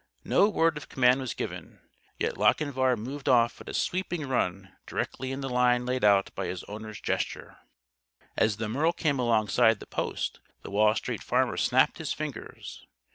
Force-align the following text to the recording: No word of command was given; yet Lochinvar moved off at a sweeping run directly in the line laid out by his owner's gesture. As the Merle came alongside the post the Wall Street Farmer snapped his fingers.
No 0.23 0.49
word 0.49 0.77
of 0.77 0.89
command 0.89 1.21
was 1.21 1.35
given; 1.35 1.79
yet 2.17 2.35
Lochinvar 2.35 2.97
moved 2.97 3.29
off 3.29 3.61
at 3.61 3.69
a 3.69 3.73
sweeping 3.75 4.27
run 4.27 4.75
directly 4.87 5.31
in 5.31 5.41
the 5.41 5.47
line 5.49 5.85
laid 5.85 6.03
out 6.03 6.33
by 6.33 6.47
his 6.47 6.63
owner's 6.63 6.99
gesture. 6.99 7.57
As 8.35 8.57
the 8.57 8.67
Merle 8.67 8.93
came 8.93 9.19
alongside 9.19 9.79
the 9.79 9.85
post 9.85 10.39
the 10.63 10.71
Wall 10.71 10.95
Street 10.95 11.21
Farmer 11.21 11.55
snapped 11.55 11.99
his 11.99 12.13
fingers. 12.13 12.83